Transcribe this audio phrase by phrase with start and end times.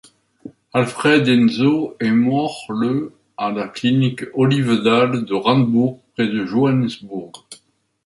[0.73, 7.33] Alfred Nzo est mort le à la clinique Olivedale de Randburg près de Johannesburg.